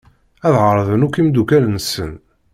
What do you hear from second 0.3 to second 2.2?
Ad d-ɛerḍen akk imeddukal-nsen.